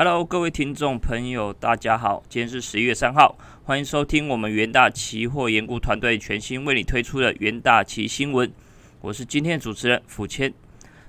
[0.00, 8.48] Hello，各位听众朋友，大家好，今天是十一月三号，欢迎收听我们元大期货研估团队全新为你推出的元大期新闻。
[9.00, 10.54] 我是今天的主持人福谦。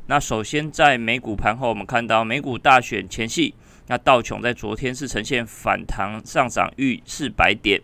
[0.08, 3.54] 那首先在美股盘后，我们看到美股大选前夕，
[3.86, 7.80] 那道琼在昨天是呈现反弹上涨逾四百点。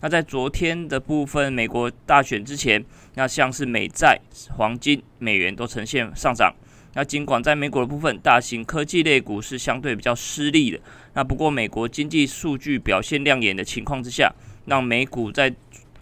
[0.00, 4.18] 那在昨天的部分，美国大选之前，那像是美债、
[4.56, 6.52] 黄金、美元都呈现上涨。
[6.94, 10.80] 那尽管在美国的部分，大型科技类股是相对比较失利的。
[11.14, 14.32] 那不过美国经济数据表现亮眼的情况之下，
[14.66, 15.54] 让美股在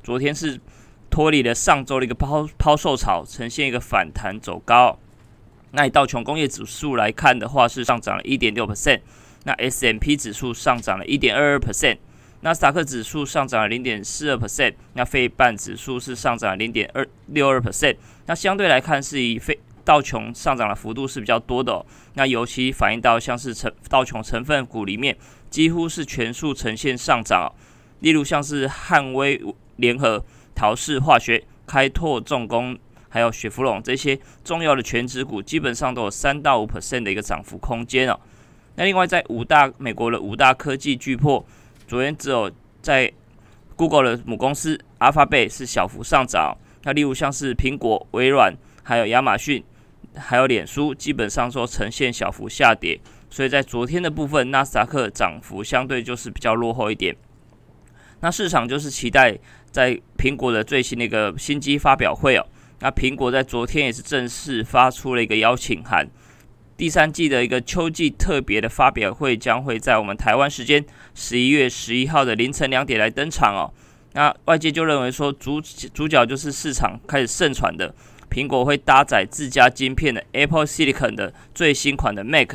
[0.02, 0.59] 昨天是
[1.11, 4.98] 脱离了上周的一个抛抛售潮，呈现一个反弹走高。
[5.73, 9.00] 那以道琼工业指数来看的话，是上涨了一点六 percent。
[9.45, 11.98] 那 S M P 指数上涨了一点二二 percent。
[12.41, 14.75] 那斯达克指数上涨了零点四二 percent。
[14.95, 17.97] 那费半指数是上涨了零点二六二 percent。
[18.27, 25.17] 那相对来看，是以费道琼上涨的幅度是比较多的，那尤其反映到像是成道琼成分股里面，
[25.48, 27.50] 几乎是全数呈现上涨。
[28.00, 29.42] 例如像是汉威
[29.77, 30.22] 联合、
[30.55, 38.20] 陶氏化学、开拓重工，还有雪佛龙这些重要的全指股，基本上都有三到五 percent 的一个涨幅空间哦。
[38.75, 41.42] 那另外在五大美国的五大科技巨破，
[41.86, 42.52] 昨天只有
[42.83, 43.11] 在
[43.75, 46.55] Google 的母公司阿法贝是小幅上涨。
[46.83, 49.64] 那例如像是苹果、微软，还有亚马逊。
[50.19, 57.16] 还有脸书基本上说呈现小幅下跌，所以在昨天的部分，纳斯达克涨幅相对就是比较落后一点。
[58.20, 59.39] 那市场就是期待
[59.70, 62.44] 在苹果的最新的一个新机发表会哦。
[62.80, 66.08] 那苹果在昨天也是正式发出了一个邀请函，
[66.77, 73.72] 第三季的一个秋季特别的发表会将会在我们台湾时间十一月十一号的凌晨两点来登场哦。
[74.14, 77.94] 那外界就认为说主主角就是市场开始盛传的。
[78.30, 82.54] 苹果会搭载自家晶片的 Apple Silicon 的最新款的 Mac。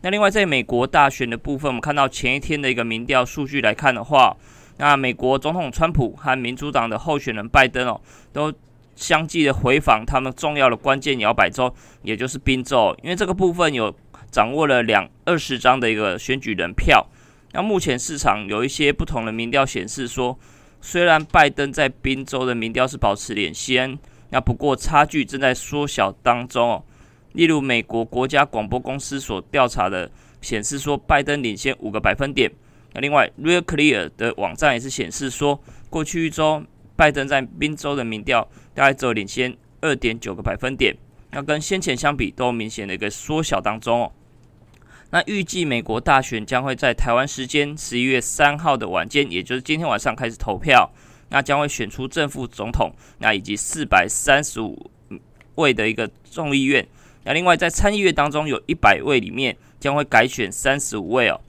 [0.00, 4.36] 那另外，在美国大选的部分，我们看到前一天的一个民调数据来看的话，
[4.76, 8.00] 那美国总统川普和民主党的候选人拜登哦，
[8.32, 8.52] 都
[8.94, 13.92] 相继的回访他们重要的关键摇摆州，也就是宾州，因为这个部分有
[14.30, 17.04] 掌握了两二十张的一个选举人票。
[17.52, 20.38] 那目前市场有一些不同的民调显示说，
[20.80, 23.98] 虽然拜登在宾州的民调是保持领先。
[24.30, 26.84] 那不过差距正在缩小当中哦。
[27.32, 32.50] 例如，美国国家广播公司所调查的显示说，拜登领先五个百分点。
[32.94, 36.64] 那另外，Real Clear 的网站也是显示说，过去一周
[36.96, 40.96] 拜登在宾州的民调大概只有领先二点九个百分点。
[41.30, 44.12] 那跟先前相比，都明显的一个缩小当中哦。
[45.10, 50.90] 那预计美国大选将会在台湾时间十一月三号的晚间，也就是今天晚上开始投票。
[51.30, 54.90] 那将会选出正副总统，那以及四百三十五
[55.56, 56.86] 位的一个众议院。
[57.24, 61.40] 那另外在参议院当中，有一百位里面将会改选三十五位哦。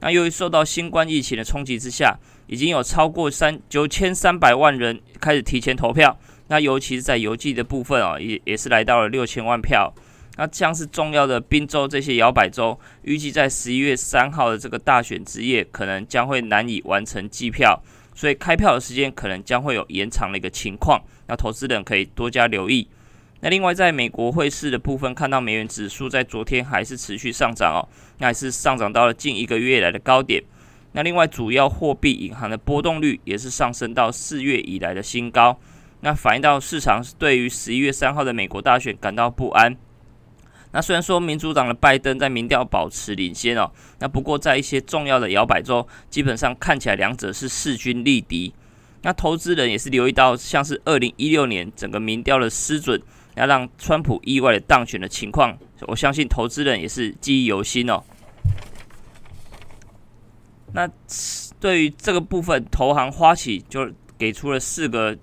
[0.00, 6.18] 那由于受到新冠疫情的冲击之下，已经有超过三九千三百万人开始提前投票。
[6.48, 9.92] 那尤其是在邮寄的部分哦，也也是来到了六千万票。
[10.36, 17.82] 那像是重要的宾州这些摇摆州，预计在十一月三号的这个大选之夜，可能将会难以完成计票。
[18.16, 22.88] 所以开票的时间可能将会有延长的一个情况，那投资人可以多加留意。
[23.40, 27.86] 那另外，在美国汇市的部分，看到美元指数在昨天还是持续上涨哦，
[28.18, 30.42] 那还是上涨到了近一个月来的高点。
[30.92, 35.60] 那另外，主要货币银行的波动率也是上升到四月以来的新高，
[36.00, 39.76] 那反映到市场对于十一月三号的美国大选感到不安。
[40.76, 48.52] 那虽然说民主党的拜登在民调保持领先哦，那不过在一些重要的摇摆州，基本上看起来两者是势均力敌。
[49.00, 53.00] 那投资人也是留意到，像是二零一六年整个民调的失准，
[53.36, 55.56] 要让川普意外的当选的情况，
[55.86, 58.02] 我相信投资人也是记忆犹新哦。
[60.74, 60.86] 那
[61.58, 65.16] 对于这个部分，投行花旗就给出了四个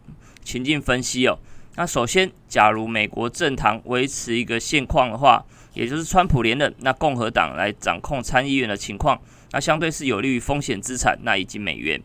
[0.44, 1.38] 情境分析哦。
[1.76, 5.44] 那首先，假如美国政坛维持一个现况的话，
[5.74, 9.20] 也就是川普连任，那共和党来掌控参议院的情况，
[9.52, 12.00] 那相对是有利于风险资产，那以及美元。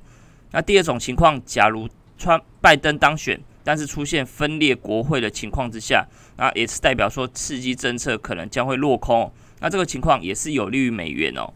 [0.53, 1.87] 那第二种情况，假如
[2.17, 6.07] 川拜登当选，但是出现分裂国会的情况之下，
[6.39, 9.31] 那也是代表说刺激政策可能将会落空。
[9.61, 11.53] 那这个情况也是有利于美元哦。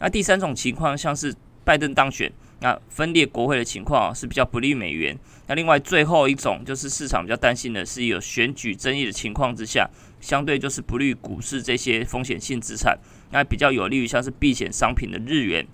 [0.00, 1.32] 那第三种情况，像是
[1.62, 2.32] 拜登当选。
[2.62, 5.18] 那分裂国会的情况是比较不利美元。
[5.48, 12.96] 那另外最后一种就是市场比较担心的是有选举争议的情况之下，相对就是不利股市这些风险性资产，
[13.32, 15.66] 那比较有利于像是避险商品的日元。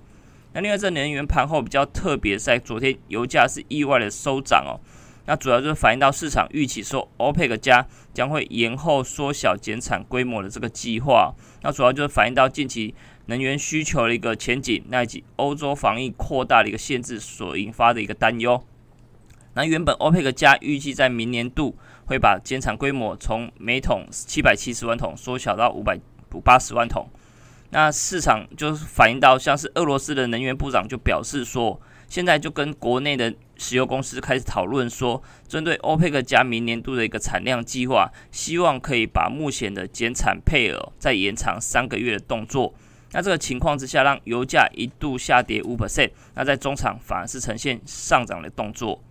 [0.55, 4.81] 那另外这能源盘后比较特别，在昨天油价是意外的收涨哦。
[5.27, 11.35] 那主要就是反映到市场预期说，OPEC 加将会延后缩小减产规模的这个计划。
[11.63, 12.95] 那主要就是反映到近期
[13.29, 18.63] 能源需求的一个前景，那以及欧洲防疫扩大的一个限制所引发的一个担忧。
[19.53, 21.77] 那原本欧佩克加预计在明年度
[22.07, 25.99] 会把减产规模从每桶七百七十万桶缩小到五百
[26.43, 27.09] 八十万桶。
[27.71, 31.79] 那市场就是反映到，像是俄罗斯的能源部长就表示说，
[32.09, 42.73] 现在就跟国内的石油公司开始讨论说，针对欧佩克加明年度的一个产量计划，希望可以把目前的减产配额再延长三个月的动作。
[43.13, 49.03] 那这个情况之下，让油价一度下跌五 percent，那在中场反而是呈现上涨的动作。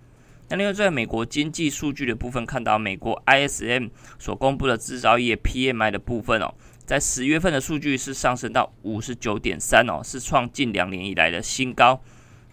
[0.50, 6.54] 那另外在美国经济数据的部分，看到美国 ISM 所公布的制造业 PMI 的部分哦。
[6.86, 12.02] 在十月份的数据是上升到五十九点三哦，是创近两年以来的新高。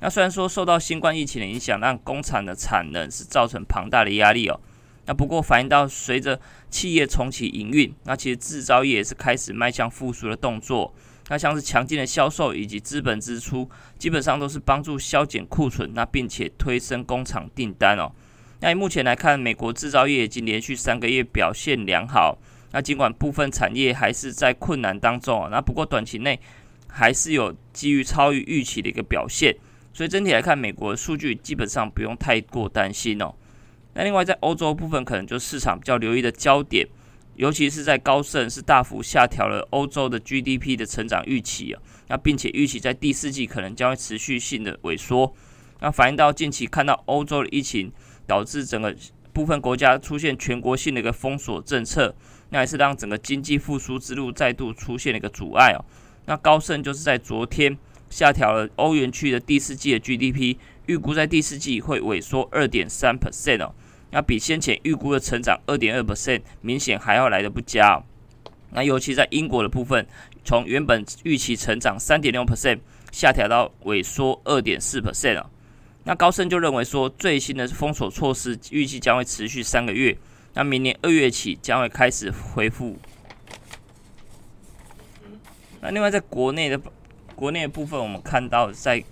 [0.01, 4.59] 那虽然说受到新冠疫情的影响，让工厂的产能是造成庞大的压力哦。
[5.07, 10.93] 那不过反映到随着企业重启营运，那其实制造业也是开始迈向复苏的动作。
[11.29, 13.69] 那像是强劲的销售以及资本支出，
[13.99, 18.13] 基本上都是帮助削减库存，那并且推升工厂订单哦。
[18.61, 22.39] 那目前来看，美国制造业已经连续三个月表现良好。
[22.73, 26.39] 那尽管部分产业还是在困难当中啊，那不过短期内
[26.89, 29.55] 还是有基于超于预期的一个表现，
[29.93, 33.33] 所以整体来看，美国的数据基本上不用太过担心哦。
[33.95, 36.87] 那另外在欧洲部分，可能就市场比较留意的焦点，
[37.37, 45.35] 尤其是在高盛是大幅下调了欧洲的 GDP 的成长预期啊，那并且预期在第四季可能将会持续性的萎缩，
[45.81, 47.93] 那反映到近期看到欧洲的疫情
[48.27, 48.95] 导致整个
[49.33, 52.15] 部分国家出现全国性的一个封锁政策。
[52.51, 55.85] 那也是让整个经济复苏之路再度出现了一个阻碍哦。
[56.27, 57.77] 那高盛就是在昨天
[58.09, 63.75] 下调了欧元区的第四季的 GDP，预估在第四季会萎缩二点三 percent 哦。
[64.15, 68.01] 那比先前预估的成长二点二 percent 明显还要来的不佳。
[68.71, 70.07] 那尤其在英国的部分，
[70.45, 72.79] 从原本预期成长三点六 percent
[73.11, 75.51] 下调到萎缩二点四 percent 啊。
[76.05, 80.17] 那高盛就认为说，最新的封锁措施预计将会持续三个月。
[80.53, 82.97] 那明年二月起将会开始恢复。
[85.81, 86.81] 那另外在国内的
[87.35, 89.01] 国内的部分，我们看到在《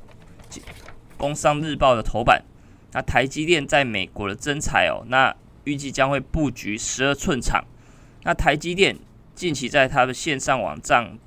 [1.17, 2.45] 工商日报》的头版，
[2.93, 5.35] 那台积电在美国的增材哦，那
[5.65, 7.65] 预计将会布局十二寸厂。
[8.25, 8.97] 那台积电
[9.35, 11.19] 近期在它的线上网站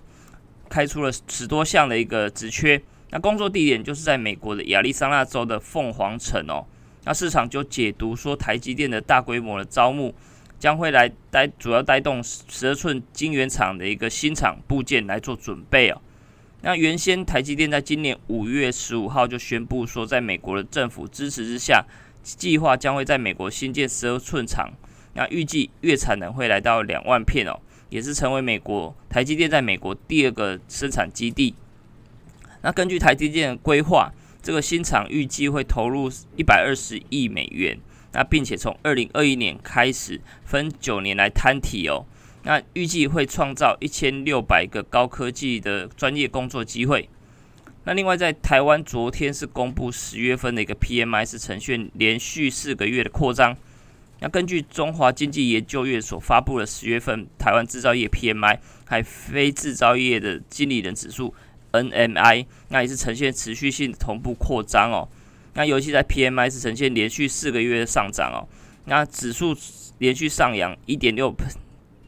[0.69, 6.65] 开出了十多项的一个职缺，那工作地点就是在美国的亚利桑那州的凤凰城哦。
[7.03, 10.13] 那市场就解读说，台积电的大规模的招募
[10.57, 16.01] 将会来带，主要带动十二寸晶圆厂的一个新厂部件来做准备哦。
[16.65, 21.85] 那原先台积电在今年五月十五号就宣布说，在美国的政府支持之下，
[22.23, 24.73] 计划将会在美国新建十二寸厂。
[25.13, 31.53] 那预计月产能会来到两万片哦，也是成为美国台积电在美国第二个生产基地。
[32.63, 34.11] 那根据台积电的规划。
[34.41, 37.75] 这个新厂预计会投入一百二十亿美元，
[38.11, 42.05] 那并且从二零二一年开始分九年来摊提哦，
[42.45, 47.09] 那预计会创造一千六百个高科技的专业工作机会。
[47.83, 53.57] 那另外在台湾昨天是公布十月份的一个 PMI 是呈现连续四个月的扩张。
[54.19, 61.33] 那根据中华经济研究院所发布的十月份台湾制造业 PMI，还非制造业的经理人指数。
[61.71, 65.09] NMI 那也是呈现持续性同步扩张哦，
[65.55, 68.47] 那尤其在 PMI 是呈现连续四个月的上涨哦，
[68.85, 69.53] 那指数
[69.97, 71.29] 连续上扬一点六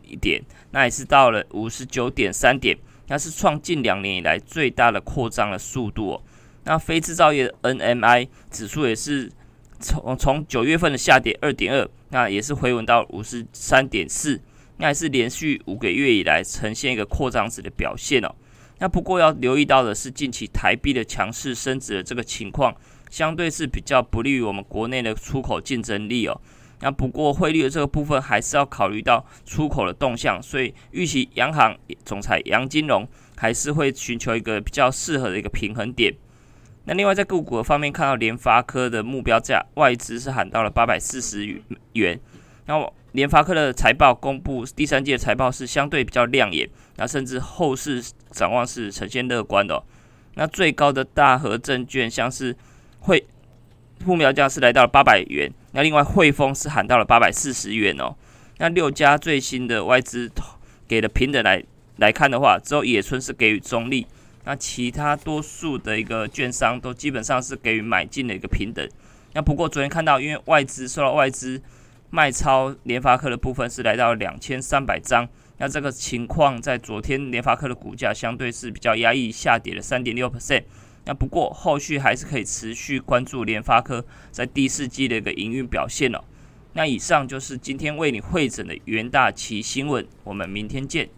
[0.08, 6.24] 一点，那也是到了五十九点三点，那是创近两年以来最大的扩张的速度哦。
[6.64, 9.32] 那非制造业的 NMI 指数也是
[9.80, 14.42] 从从九月份的下跌二点二，那也是回稳到五十三点四，
[14.78, 18.36] 那也是连续五个月以来呈现一个扩张值的表现哦。
[18.80, 22.76] 那不过要留意到的是，近期台币的强势升值的这个情况，
[23.10, 26.40] 相对是比较不利于我们国内的出口竞争力哦。
[26.80, 36.14] 那不过汇率的这个部分还是要考虑到出口的动向，所以预期央行总裁杨金龙还是会寻求一个比较适合的一个平衡点。
[36.86, 41.62] 那另外在个股方面，看到联发科的目标价外资是喊到了八百四十
[41.94, 42.20] 元，
[42.66, 49.84] 那联发科的财报公布第三季的财报是相对比较亮眼，那甚至后市展望是呈现乐观的。
[50.36, 52.56] 那最高的大和证券像是
[53.00, 53.26] 汇
[54.06, 58.16] 目标价是来到了八百元，那另外汇丰是喊到了八百四十元哦。
[58.58, 60.32] 那六家最新的外资
[60.88, 61.64] 给的平等来
[61.98, 64.08] 来看的话，只有野村是给予中立，
[64.46, 68.88] 那其他多数的一个券商都基本上是给予买进的一个平等。
[69.34, 71.62] 那不过昨天看到，因为外资受到外资
[72.10, 75.28] 卖超联发科的部分是来到两千三百张，
[75.58, 80.64] 那这个情况在昨天联发科的股价相对是比较压抑，下跌了三点六 percent。
[81.08, 86.20] 那不过后续还是可以持续关注联发科在第四季的一个营运表现哦。
[86.74, 91.10] 那以上就是今天为你会诊的元大旗新闻，我们明天见。